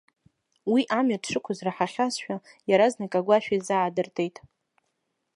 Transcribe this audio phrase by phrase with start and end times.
[0.71, 2.35] Уи амҩа дшықәыз раҳахьазшәа,
[2.69, 4.35] иаразнак агәашә изаадыртит.